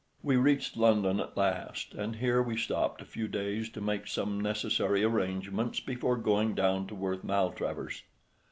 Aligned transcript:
We 0.23 0.35
reached 0.35 0.77
London 0.77 1.19
at 1.19 1.37
last, 1.37 1.93
and 1.93 2.15
here 2.15 2.41
we 2.41 2.57
stopped 2.57 3.03
a 3.03 3.05
few 3.05 3.27
days 3.27 3.69
to 3.69 3.81
make 3.81 4.07
some 4.07 4.39
necessary 4.41 5.03
arrangements 5.03 5.79
before 5.79 6.17
going 6.17 6.55
down 6.55 6.87
to 6.87 6.95
Worth 6.95 7.23
Maltravers. 7.23 8.01